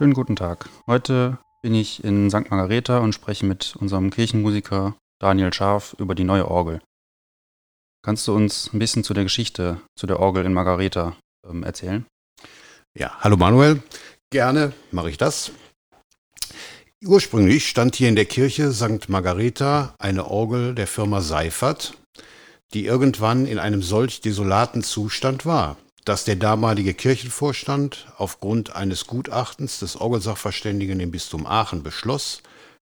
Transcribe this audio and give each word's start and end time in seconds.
Schönen 0.00 0.14
guten 0.14 0.34
Tag. 0.34 0.66
Heute 0.86 1.36
bin 1.60 1.74
ich 1.74 2.02
in 2.02 2.30
St. 2.30 2.50
Margareta 2.50 3.00
und 3.00 3.14
spreche 3.14 3.44
mit 3.44 3.76
unserem 3.76 4.08
Kirchenmusiker 4.08 4.96
Daniel 5.18 5.52
Scharf 5.52 5.94
über 5.98 6.14
die 6.14 6.24
neue 6.24 6.50
Orgel. 6.50 6.80
Kannst 8.02 8.26
du 8.26 8.34
uns 8.34 8.72
ein 8.72 8.78
bisschen 8.78 9.04
zu 9.04 9.12
der 9.12 9.24
Geschichte, 9.24 9.78
zu 9.96 10.06
der 10.06 10.18
Orgel 10.18 10.46
in 10.46 10.54
Margareta 10.54 11.18
ähm, 11.46 11.64
erzählen? 11.64 12.06
Ja, 12.96 13.18
hallo 13.20 13.36
Manuel. 13.36 13.82
Gerne 14.30 14.72
mache 14.90 15.10
ich 15.10 15.18
das. 15.18 15.52
Ursprünglich 17.04 17.68
stand 17.68 17.94
hier 17.94 18.08
in 18.08 18.16
der 18.16 18.24
Kirche 18.24 18.72
St. 18.72 19.10
Margareta 19.10 19.94
eine 19.98 20.30
Orgel 20.30 20.74
der 20.74 20.86
Firma 20.86 21.20
Seifert, 21.20 21.92
die 22.72 22.86
irgendwann 22.86 23.44
in 23.44 23.58
einem 23.58 23.82
solch 23.82 24.22
desolaten 24.22 24.82
Zustand 24.82 25.44
war, 25.44 25.76
dass 26.10 26.24
der 26.24 26.34
damalige 26.34 26.92
Kirchenvorstand 26.92 28.12
aufgrund 28.16 28.74
eines 28.74 29.06
Gutachtens 29.06 29.78
des 29.78 29.94
Orgelsachverständigen 29.94 30.98
im 30.98 31.12
Bistum 31.12 31.46
Aachen 31.46 31.84
beschloss, 31.84 32.42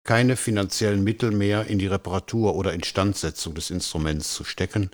keine 0.04 0.36
finanziellen 0.36 1.02
Mittel 1.02 1.30
mehr 1.30 1.66
in 1.66 1.78
die 1.78 1.86
Reparatur 1.86 2.54
oder 2.54 2.74
Instandsetzung 2.74 3.54
des 3.54 3.70
Instruments 3.70 4.34
zu 4.34 4.44
stecken, 4.44 4.90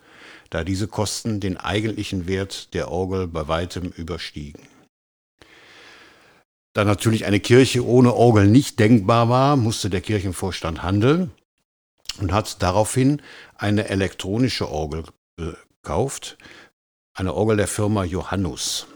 da 0.51 0.63
diese 0.63 0.87
Kosten 0.87 1.41
den 1.41 1.57
eigentlichen 1.57 2.29
Wert 2.29 2.73
der 2.75 2.93
Orgel 2.93 3.27
bei 3.27 3.49
weitem 3.49 3.89
überstiegen. 3.89 4.69
Da 6.75 6.85
natürlich 6.85 7.25
eine 7.25 7.41
Kirche 7.41 7.85
ohne 7.85 8.15
Orgel 8.15 8.47
nicht 8.47 8.79
denkbar 8.79 9.31
war, 9.31 9.57
musste 9.57 9.91
der 9.91 10.01
Kirchenvorstand 10.01 10.85
handeln 10.85 11.33
und 12.21 12.33
hat 12.33 12.63
daraufhin 12.63 13.21
eine 13.57 13.89
elektronische 13.89 14.71
Orgel 14.71 15.07
gekauft, 15.83 16.39
eine 17.15 17.35
Orgel 17.35 17.57
der 17.57 17.69
Firma 17.69 18.05
Johannus. 18.05 18.87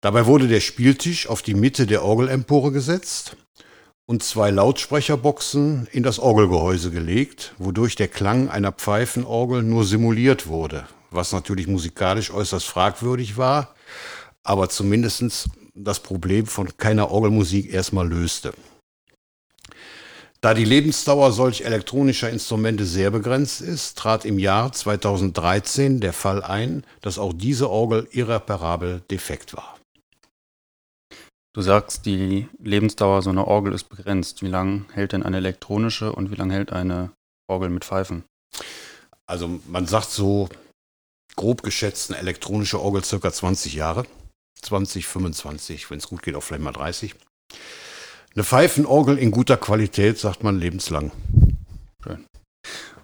Dabei 0.00 0.26
wurde 0.26 0.48
der 0.48 0.60
Spieltisch 0.60 1.28
auf 1.28 1.42
die 1.42 1.54
Mitte 1.54 1.86
der 1.86 2.04
Orgelempore 2.04 2.72
gesetzt 2.72 3.36
und 4.06 4.22
zwei 4.22 4.50
Lautsprecherboxen 4.50 5.88
in 5.92 6.02
das 6.02 6.18
Orgelgehäuse 6.18 6.90
gelegt, 6.90 7.54
wodurch 7.58 7.96
der 7.96 8.08
Klang 8.08 8.48
einer 8.48 8.72
Pfeifenorgel 8.72 9.62
nur 9.62 9.84
simuliert 9.84 10.46
wurde, 10.46 10.86
was 11.10 11.32
natürlich 11.32 11.66
musikalisch 11.66 12.30
äußerst 12.30 12.66
fragwürdig 12.66 13.36
war, 13.36 13.74
aber 14.42 14.68
zumindest 14.68 15.48
das 15.74 16.00
Problem 16.00 16.46
von 16.46 16.76
keiner 16.76 17.10
Orgelmusik 17.10 17.72
erstmal 17.72 18.06
löste. 18.06 18.52
Da 20.44 20.52
die 20.52 20.66
Lebensdauer 20.66 21.32
solch 21.32 21.62
elektronischer 21.62 22.28
Instrumente 22.28 22.84
sehr 22.84 23.10
begrenzt 23.10 23.62
ist, 23.62 23.96
trat 23.96 24.26
im 24.26 24.38
Jahr 24.38 24.70
2013 24.72 26.00
der 26.00 26.12
Fall 26.12 26.42
ein, 26.42 26.84
dass 27.00 27.18
auch 27.18 27.32
diese 27.32 27.70
Orgel 27.70 28.06
irreparabel 28.10 29.00
defekt 29.10 29.56
war. 29.56 29.78
Du 31.54 31.62
sagst, 31.62 32.04
die 32.04 32.46
Lebensdauer 32.58 33.22
so 33.22 33.30
einer 33.30 33.48
Orgel 33.48 33.72
ist 33.72 33.84
begrenzt. 33.84 34.42
Wie 34.42 34.48
lange 34.48 34.84
hält 34.92 35.12
denn 35.12 35.22
eine 35.22 35.38
elektronische 35.38 36.12
und 36.12 36.30
wie 36.30 36.36
lange 36.36 36.52
hält 36.52 36.72
eine 36.74 37.12
Orgel 37.48 37.70
mit 37.70 37.86
Pfeifen? 37.86 38.24
Also 39.26 39.48
man 39.66 39.86
sagt 39.86 40.10
so 40.10 40.50
grob 41.36 41.62
geschätzt 41.62 42.10
eine 42.10 42.20
elektronische 42.20 42.82
Orgel 42.82 43.02
circa 43.02 43.32
20 43.32 43.72
Jahre. 43.72 44.04
20, 44.60 45.06
25, 45.06 45.90
wenn 45.90 45.96
es 45.96 46.08
gut 46.08 46.22
geht, 46.22 46.34
auch 46.34 46.42
vielleicht 46.42 46.64
mal 46.64 46.72
30. 46.72 47.14
Eine 48.34 48.44
Pfeifenorgel 48.44 49.18
in 49.18 49.30
guter 49.30 49.56
Qualität, 49.56 50.18
sagt 50.18 50.42
man 50.42 50.58
lebenslang. 50.58 51.12
Schön. 52.02 52.26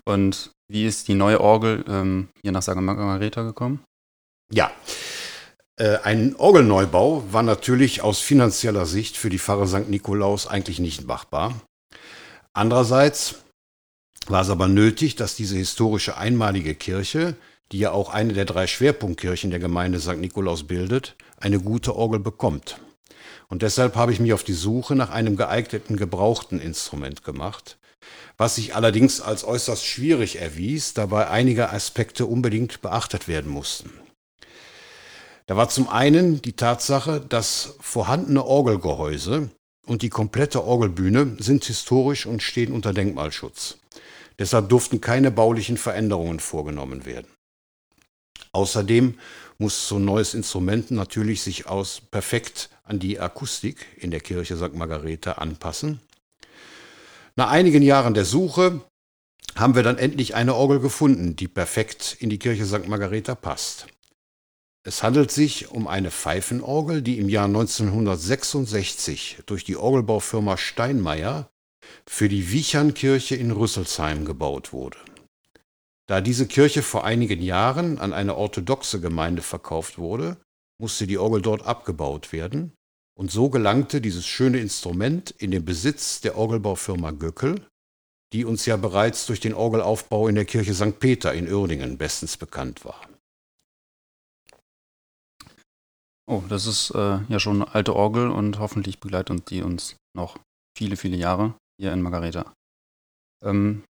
Und 0.05 0.50
wie 0.69 0.86
ist 0.86 1.06
die 1.06 1.14
neue 1.14 1.41
Orgel 1.41 1.84
ähm, 1.89 2.28
hier 2.42 2.50
nach 2.50 2.62
St. 2.62 2.75
Margareta 2.75 3.42
gekommen? 3.42 3.84
Ja, 4.53 4.73
äh, 5.77 5.98
ein 6.03 6.34
Orgelneubau 6.34 7.23
war 7.31 7.45
natürlich 7.45 8.03
aus 8.03 8.19
finanzieller 8.19 8.86
Sicht 8.86 9.17
für 9.17 9.31
die 9.31 9.39
Pfarre 9.39 9.69
St. 9.69 9.89
Nikolaus 9.89 10.48
eigentlich 10.48 10.81
nicht 10.81 11.06
machbar. 11.06 11.55
Andererseits 12.53 13.36
war 14.27 14.42
es 14.42 14.51
aber 14.51 14.67
nötig, 14.67 15.14
dass 15.14 15.36
diese 15.36 15.57
historische 15.57 16.17
einmalige 16.17 16.74
Kirche, 16.74 17.36
die 17.70 17.79
ja 17.79 17.92
auch 17.92 18.11
eine 18.11 18.33
der 18.33 18.45
drei 18.46 18.67
Schwerpunktkirchen 18.67 19.51
der 19.51 19.61
Gemeinde 19.61 20.01
St. 20.01 20.19
Nikolaus 20.19 20.64
bildet, 20.64 21.14
eine 21.39 21.61
gute 21.61 21.95
Orgel 21.95 22.19
bekommt. 22.19 22.80
Und 23.48 23.63
deshalb 23.63 23.97
habe 23.97 24.13
ich 24.13 24.20
mich 24.20 24.33
auf 24.33 24.45
die 24.45 24.53
Suche 24.53 24.95
nach 24.95 25.11
einem 25.11 25.36
geeigneten 25.36 25.97
gebrauchten 25.97 26.61
Instrument 26.61 27.25
gemacht, 27.25 27.79
was 28.36 28.55
sich 28.55 28.75
allerdings 28.75 29.20
als 29.20 29.45
äußerst 29.45 29.85
schwierig 29.85 30.41
erwies, 30.41 30.95
dabei 30.95 31.29
einige 31.29 31.70
Aspekte 31.70 32.27
unbedingt 32.27 32.81
beachtet 32.81 33.29
werden 33.29 33.51
mussten. 33.51 33.91
Da 35.47 35.57
war 35.57 35.69
zum 35.69 35.89
einen 35.89 36.41
die 36.41 36.53
Tatsache, 36.53 37.20
dass 37.20 37.75
vorhandene 37.81 38.45
Orgelgehäuse 38.45 39.51
und 39.85 40.02
die 40.02 40.08
komplette 40.08 40.63
Orgelbühne 40.63 41.37
sind 41.41 41.64
historisch 41.64 42.27
und 42.27 42.42
stehen 42.42 42.73
unter 42.73 42.92
Denkmalschutz. 42.92 43.79
Deshalb 44.39 44.69
durften 44.69 45.01
keine 45.01 45.31
baulichen 45.33 45.77
Veränderungen 45.77 46.39
vorgenommen 46.39 47.05
werden. 47.05 47.27
Außerdem 48.52 49.19
muss 49.58 49.89
so 49.89 49.97
ein 49.97 50.05
neues 50.05 50.35
Instrument 50.35 50.91
natürlich 50.91 51.42
sich 51.42 51.67
aus 51.67 52.01
perfekt 52.01 52.70
an 52.90 52.98
die 52.98 53.20
Akustik 53.20 53.86
in 53.96 54.11
der 54.11 54.20
Kirche 54.20 54.56
St. 54.56 54.74
Margarete 54.74 55.39
anpassen. 55.39 56.01
Nach 57.36 57.48
einigen 57.48 57.83
Jahren 57.83 58.14
der 58.14 58.24
Suche 58.24 58.80
haben 59.55 59.77
wir 59.77 59.84
dann 59.84 59.96
endlich 59.96 60.34
eine 60.34 60.56
Orgel 60.56 60.80
gefunden, 60.80 61.36
die 61.36 61.46
perfekt 61.46 62.17
in 62.18 62.30
die 62.30 62.40
Kirche 62.40 62.67
St. 62.67 62.89
Margareta 62.89 63.36
passt. 63.36 63.86
Es 64.84 65.05
handelt 65.05 65.30
sich 65.30 65.70
um 65.70 65.86
eine 65.86 66.11
Pfeifenorgel, 66.11 67.01
die 67.02 67.18
im 67.18 67.28
Jahr 67.28 67.45
1966 67.45 69.39
durch 69.46 69.62
die 69.62 69.77
Orgelbaufirma 69.77 70.57
Steinmeier 70.57 71.48
für 72.08 72.28
die 72.28 72.51
Wiechernkirche 72.51 73.36
in 73.36 73.52
Rüsselsheim 73.52 74.24
gebaut 74.24 74.72
wurde. 74.72 74.98
Da 76.08 76.20
diese 76.20 76.48
Kirche 76.48 76.83
vor 76.83 77.05
einigen 77.05 77.40
Jahren 77.40 77.98
an 77.98 78.12
eine 78.12 78.36
orthodoxe 78.36 79.01
Gemeinde 79.01 79.42
verkauft 79.42 79.96
wurde, 79.98 80.39
musste 80.80 81.07
die 81.07 81.18
Orgel 81.18 81.40
dort 81.40 81.64
abgebaut 81.64 82.33
werden 82.33 82.72
und 83.20 83.31
so 83.31 83.51
gelangte 83.51 84.01
dieses 84.01 84.27
schöne 84.27 84.61
Instrument 84.61 85.31
in 85.33 85.51
den 85.51 85.63
Besitz 85.63 86.23
der 86.23 86.39
Orgelbaufirma 86.39 87.11
Göckel, 87.11 87.69
die 88.33 88.47
uns 88.47 88.64
ja 88.64 88.79
bereits 88.79 89.27
durch 89.27 89.41
den 89.41 89.53
Orgelaufbau 89.53 90.27
in 90.27 90.36
der 90.36 90.47
Kirche 90.47 90.73
St. 90.73 90.98
Peter 91.01 91.35
in 91.35 91.47
Uerdingen 91.47 91.98
bestens 91.98 92.39
bekannt 92.39 92.83
war. 92.86 93.07
Oh, 96.27 96.42
das 96.48 96.64
ist 96.64 96.92
äh, 96.92 97.19
ja 97.29 97.39
schon 97.39 97.61
eine 97.61 97.75
alte 97.75 97.95
Orgel 97.95 98.31
und 98.31 98.58
hoffentlich 98.58 99.01
begleitet 99.01 99.51
die 99.51 99.61
uns 99.61 99.97
noch 100.17 100.39
viele, 100.75 100.97
viele 100.97 101.19
Jahre 101.19 101.52
hier 101.79 101.92
in 101.92 102.01
Margareta. 102.01 102.55
Ähm, 103.45 103.85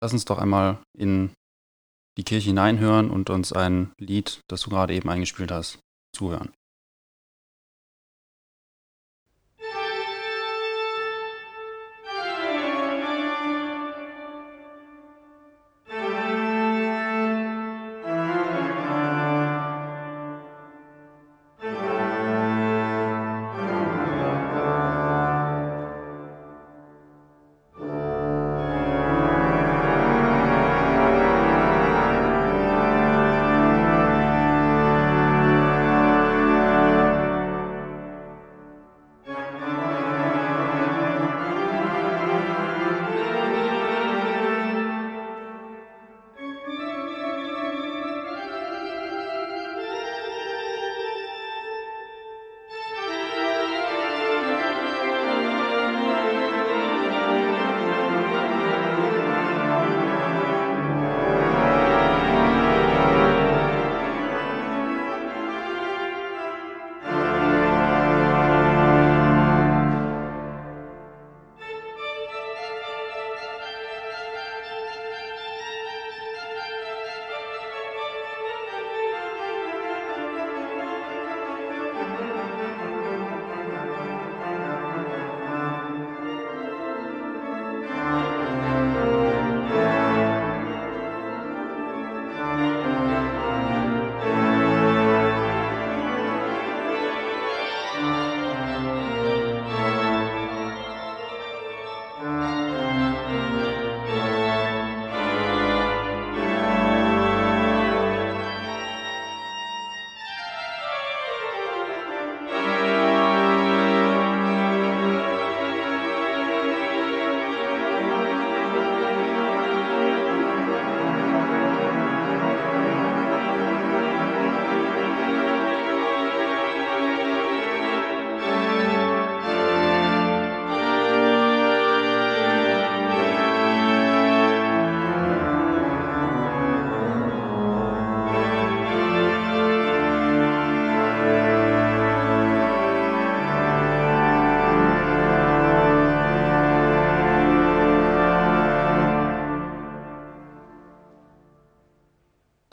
lass 0.00 0.12
uns 0.12 0.26
doch 0.26 0.38
einmal 0.38 0.78
in 0.96 1.32
die 2.16 2.24
Kirche 2.24 2.50
hineinhören 2.50 3.10
und 3.10 3.30
uns 3.30 3.52
ein 3.52 3.92
Lied, 3.98 4.42
das 4.48 4.60
du 4.60 4.70
gerade 4.70 4.94
eben 4.94 5.10
eingespielt 5.10 5.50
hast, 5.50 5.80
zuhören. 6.14 6.52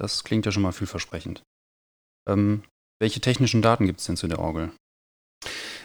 Das 0.02 0.24
klingt 0.24 0.48
ja 0.48 0.52
schon 0.52 0.64
mal 0.64 0.72
vielversprechend. 0.72 1.44
Ähm, 2.28 2.64
welche 3.00 3.22
technischen 3.22 3.62
Daten 3.62 3.86
gibt 3.86 4.00
es 4.00 4.08
denn 4.08 4.18
zu 4.18 4.28
der 4.28 4.40
Orgel? 4.40 4.72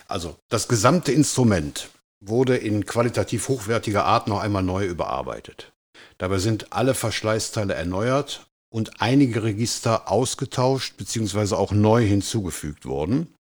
Also 0.09 0.37
das 0.49 0.69
gesamte 0.69 1.13
Instrument 1.13 1.91
wurde 2.25 2.57
in 2.57 2.87
qualitativ 2.87 3.49
hochwertiger 3.49 4.07
Art 4.07 4.27
noch 4.27 4.41
einmal 4.41 4.63
neu 4.63 4.87
überarbeitet. 4.87 5.71
Dabei 6.17 6.39
sind 6.39 6.73
alle 6.73 6.95
Verschleißteile 6.95 7.75
erneuert 7.75 8.47
und 8.73 9.03
einige 9.03 9.43
Register 9.43 10.11
ausgetauscht 10.11 10.97
bzw. 10.97 11.55
auch 11.55 11.73
neu 11.73 12.03
hinzugefügt 12.03 12.87
worden, 12.87 13.35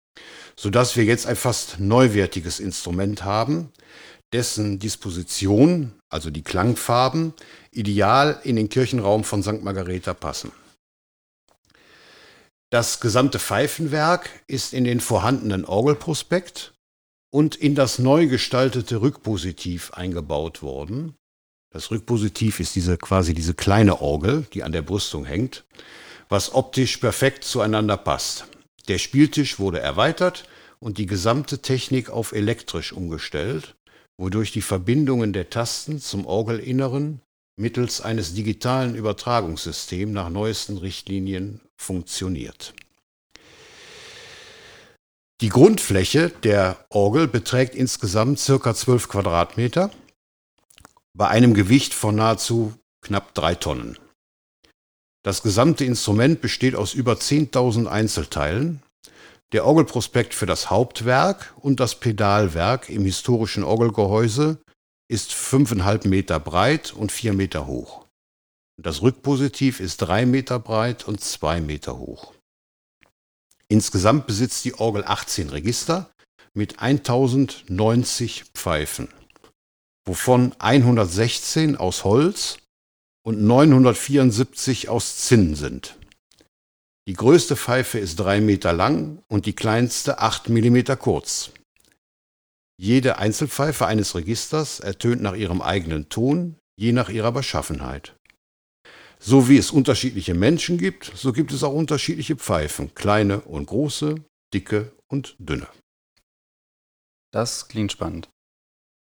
sodass 0.56 0.94
wir 0.94 1.05
jetzt 1.05 1.26
ein 1.26 1.37
fast 1.37 1.81
neuwertiges 1.81 2.61
Instrument 2.61 3.25
haben, 3.25 3.73
dessen 4.34 4.78
Disposition, 4.78 5.94
also 6.11 6.28
die 6.28 6.43
Klangfarben, 6.43 7.32
ideal 7.70 8.40
in 8.44 8.56
den 8.56 8.69
Kirchenraum 8.69 9.25
von 9.25 9.43
St. 9.43 9.62
Margareta 9.62 10.12
passen. 10.12 10.52
Das 12.70 12.98
gesamte 12.98 13.38
Pfeifenwerk 13.38 14.28
ist 14.48 14.72
in 14.72 14.84
den 14.84 15.00
vorhandenen 15.00 15.64
Orgelprospekt 15.64 16.74
und 17.30 17.54
in 17.54 17.76
das 17.76 18.00
neu 18.00 18.26
gestaltete 18.26 19.00
Rückpositiv 19.00 19.92
eingebaut 19.92 20.62
worden. 20.62 21.14
Das 21.72 21.90
Rückpositiv 21.90 22.58
ist 22.58 22.74
diese 22.74 22.96
quasi 22.96 23.34
diese 23.34 23.54
kleine 23.54 24.00
Orgel, 24.00 24.46
die 24.52 24.64
an 24.64 24.72
der 24.72 24.82
Brüstung 24.82 25.24
hängt, 25.24 25.64
was 26.28 26.54
optisch 26.54 26.96
perfekt 26.96 27.44
zueinander 27.44 27.96
passt. 27.96 28.46
Der 28.88 28.98
Spieltisch 28.98 29.58
wurde 29.58 29.78
erweitert 29.78 30.48
und 30.80 30.98
die 30.98 31.06
gesamte 31.06 31.60
Technik 31.60 32.10
auf 32.10 32.32
elektrisch 32.32 32.92
umgestellt, 32.92 33.76
wodurch 34.16 34.50
die 34.50 34.62
Verbindungen 34.62 35.32
der 35.32 35.50
Tasten 35.50 36.00
zum 36.00 36.26
Orgelinneren 36.26 37.20
mittels 37.56 38.00
eines 38.00 38.35
digitalen 38.35 38.94
Übertragungssystems 38.94 40.12
nach 40.12 40.29
neuesten 40.29 40.76
Richtlinien 40.76 41.61
funktioniert. 41.76 42.75
Die 45.43 45.49
Grundfläche 45.49 46.31
der 46.44 46.79
Orgel 46.88 47.29
beträgt 47.29 47.75
insgesamt 47.75 48.41
ca. 48.44 48.75
12 48.75 49.08
Quadratmeter 49.08 49.91
bei 51.14 51.29
einem 51.29 51.55
Gewicht 51.55 51.94
von 51.94 52.14
nahezu 52.14 52.75
knapp 53.03 53.35
drei 53.35 53.55
Tonnen. 53.55 53.99
Das 55.23 55.43
gesamte 55.43 55.85
Instrument 55.85 56.41
besteht 56.41 56.75
aus 56.75 56.94
über 56.94 57.14
10.000 57.14 57.87
Einzelteilen. 57.87 58.82
Der 59.52 59.67
Orgelprospekt 59.67 60.35
für 60.35 60.47
das 60.47 60.70
Hauptwerk 60.70 61.55
und 61.61 61.81
das 61.81 62.00
Pedalwerk 62.00 62.88
im 62.88 63.05
historischen 63.05 63.64
Orgelgehäuse 63.64 64.59
ist 65.08 65.32
5,5 65.32 66.08
Meter 66.08 66.41
breit 66.41 66.93
und 66.93 67.12
4 67.12 67.32
Meter 67.32 67.67
hoch. 67.67 68.06
Das 68.81 69.03
Rückpositiv 69.03 69.81
ist 69.81 69.99
3 69.99 70.26
Meter 70.26 70.58
breit 70.58 71.06
und 71.08 71.20
2 71.20 71.61
Meter 71.61 71.99
hoch. 71.99 72.35
Insgesamt 73.69 74.26
besitzt 74.26 74.64
die 74.64 74.75
Orgel 74.75 75.05
18 75.05 75.49
Register 75.49 76.11
mit 76.55 76.81
1090 76.81 78.44
Pfeifen, 78.55 79.08
wovon 80.06 80.55
116 80.58 81.76
aus 81.76 82.05
Holz 82.05 82.59
und 83.25 83.43
974 83.43 84.88
aus 84.88 85.17
Zinn 85.19 85.55
sind. 85.56 85.97
Die 87.09 87.14
größte 87.14 87.56
Pfeife 87.56 87.99
ist 87.99 88.17
3 88.17 88.41
Meter 88.41 88.73
lang 88.73 89.23
und 89.29 89.47
die 89.47 89.55
kleinste 89.55 90.19
8 90.19 90.49
Millimeter 90.49 90.97
kurz. 90.97 91.50
Jede 92.78 93.19
Einzelpfeife 93.19 93.87
eines 93.87 94.14
Registers 94.14 94.81
ertönt 94.81 95.23
nach 95.23 95.34
ihrem 95.34 95.62
eigenen 95.62 96.08
Ton, 96.08 96.56
je 96.78 96.93
nach 96.93 97.08
ihrer 97.08 97.32
Beschaffenheit. 97.32 98.17
So 99.19 99.49
wie 99.49 99.56
es 99.56 99.70
unterschiedliche 99.70 100.34
Menschen 100.34 100.76
gibt, 100.76 101.11
so 101.14 101.32
gibt 101.32 101.52
es 101.52 101.64
auch 101.64 101.73
unterschiedliche 101.73 102.37
Pfeifen, 102.37 102.94
kleine 102.94 103.40
und 103.40 103.67
große, 103.67 104.17
dicke 104.52 104.93
und 105.08 105.37
dünne. 105.38 105.69
Das 107.32 107.69
klingt 107.69 107.93
spannend. 107.93 108.28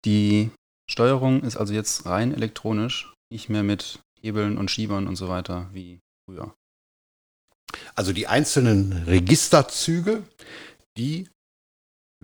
Die 0.04 0.50
Steuerung 0.88 1.42
ist 1.42 1.56
also 1.56 1.74
jetzt 1.74 2.06
rein 2.06 2.32
elektronisch, 2.32 3.12
nicht 3.32 3.48
mehr 3.48 3.62
mit 3.62 4.00
Hebeln 4.20 4.56
und 4.56 4.70
Schiebern 4.70 5.08
und 5.08 5.16
so 5.16 5.28
weiter 5.28 5.68
wie 5.72 6.00
früher. 6.24 6.54
Also 7.94 8.12
die 8.12 8.28
einzelnen 8.28 8.92
Registerzüge, 9.04 10.22
die 10.96 11.28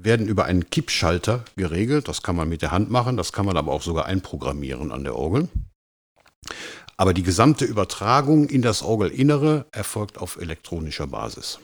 werden 0.04 0.28
über 0.28 0.44
einen 0.44 0.70
Kippschalter 0.70 1.44
geregelt. 1.56 2.08
Das 2.08 2.22
kann 2.22 2.36
man 2.36 2.48
mit 2.48 2.62
der 2.62 2.70
Hand 2.70 2.90
machen, 2.90 3.16
das 3.16 3.32
kann 3.32 3.46
man 3.46 3.56
aber 3.56 3.72
auch 3.72 3.82
sogar 3.82 4.06
einprogrammieren 4.06 4.92
an 4.92 5.04
der 5.04 5.16
Orgel. 5.16 5.48
Aber 6.96 7.14
die 7.14 7.22
gesamte 7.22 7.64
Übertragung 7.64 8.48
in 8.48 8.62
das 8.62 8.82
Orgelinnere 8.82 9.66
erfolgt 9.72 10.18
auf 10.18 10.36
elektronischer 10.36 11.06
Basis. 11.06 11.58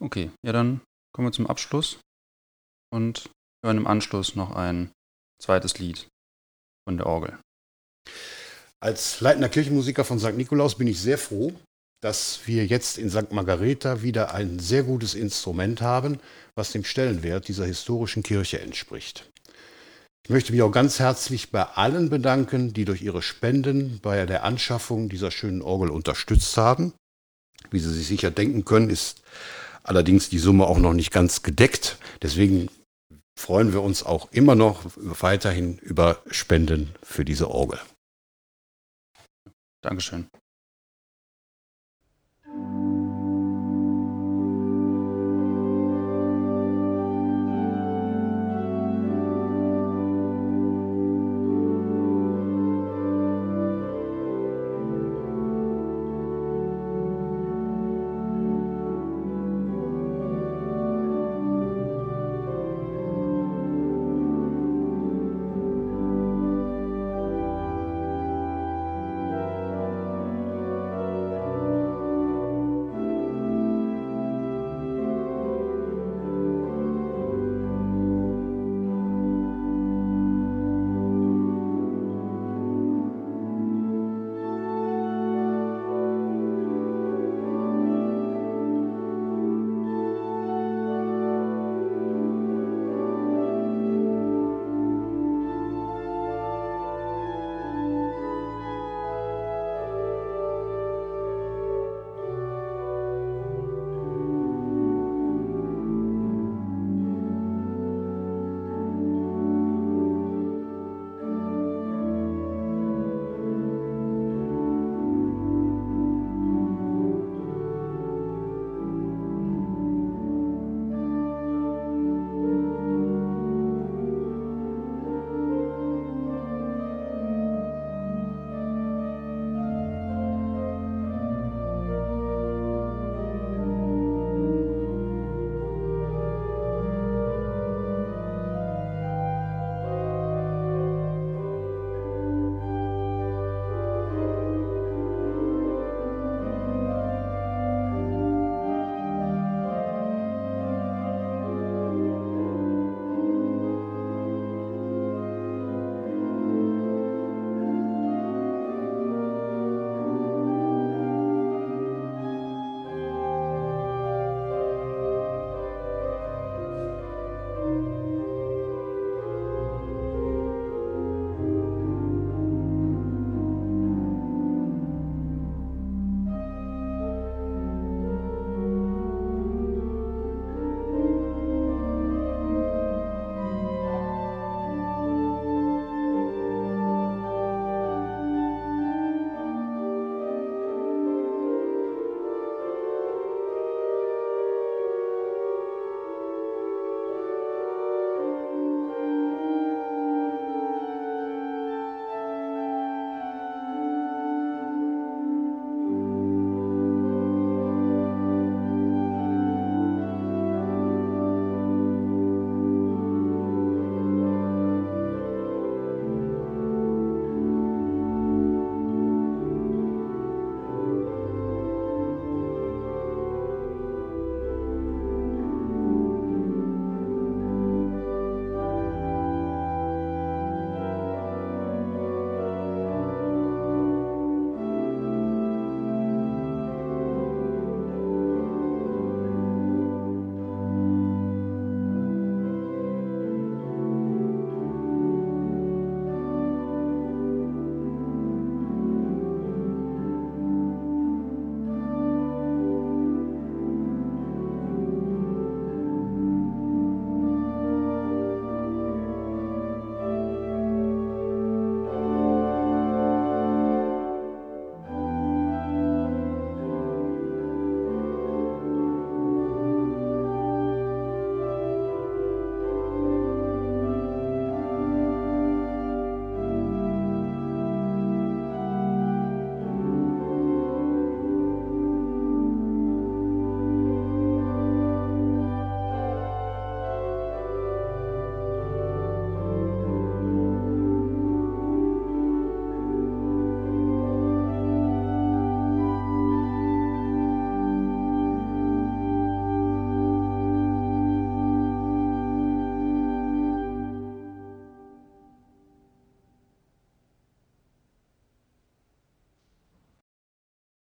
Okay, 0.00 0.30
ja, 0.44 0.52
dann 0.52 0.82
kommen 1.14 1.28
wir 1.28 1.32
zum 1.32 1.46
Abschluss 1.46 1.98
und 2.92 3.30
hören 3.64 3.78
im 3.78 3.86
Anschluss 3.86 4.36
noch 4.36 4.54
ein 4.54 4.92
zweites 5.42 5.78
Lied 5.78 6.06
von 6.86 6.98
der 6.98 7.06
Orgel. 7.06 7.38
Als 8.82 9.20
leitender 9.20 9.48
Kirchenmusiker 9.48 10.04
von 10.04 10.18
St. 10.18 10.34
Nikolaus 10.34 10.76
bin 10.76 10.86
ich 10.86 11.00
sehr 11.00 11.18
froh, 11.18 11.52
dass 12.00 12.40
wir 12.46 12.66
jetzt 12.66 12.98
in 12.98 13.10
St. 13.10 13.32
Margareta 13.32 14.02
wieder 14.02 14.34
ein 14.34 14.58
sehr 14.58 14.82
gutes 14.82 15.14
Instrument 15.14 15.80
haben, 15.80 16.20
was 16.54 16.72
dem 16.72 16.84
Stellenwert 16.84 17.48
dieser 17.48 17.66
historischen 17.66 18.22
Kirche 18.22 18.60
entspricht. 18.60 19.30
Ich 20.24 20.30
möchte 20.30 20.52
mich 20.52 20.62
auch 20.62 20.72
ganz 20.72 20.98
herzlich 20.98 21.52
bei 21.52 21.62
allen 21.62 22.10
bedanken, 22.10 22.72
die 22.72 22.84
durch 22.84 23.00
ihre 23.00 23.22
Spenden 23.22 24.00
bei 24.02 24.26
der 24.26 24.42
Anschaffung 24.42 25.08
dieser 25.08 25.30
schönen 25.30 25.62
Orgel 25.62 25.90
unterstützt 25.90 26.56
haben. 26.56 26.92
Wie 27.70 27.78
Sie 27.78 27.92
sich 27.92 28.08
sicher 28.08 28.30
denken 28.30 28.64
können, 28.64 28.90
ist 28.90 29.22
allerdings 29.84 30.28
die 30.28 30.38
Summe 30.38 30.66
auch 30.66 30.78
noch 30.78 30.94
nicht 30.94 31.12
ganz 31.12 31.42
gedeckt. 31.42 31.98
Deswegen 32.22 32.68
freuen 33.38 33.72
wir 33.72 33.82
uns 33.82 34.02
auch 34.02 34.32
immer 34.32 34.56
noch 34.56 34.82
weiterhin 34.96 35.78
über 35.78 36.22
Spenden 36.30 36.94
für 37.02 37.24
diese 37.24 37.48
Orgel. 37.50 37.78
Dankeschön. 39.82 40.26